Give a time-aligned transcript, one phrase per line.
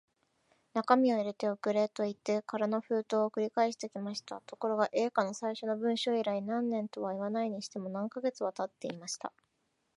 [0.73, 4.41] 中身を入れて送れ、といって空の封筒を送り返してきました。
[4.47, 9.31] ところが、Ａ 課の最初の文書以来、何年とはいわないにしても、何カ月かはたっていました。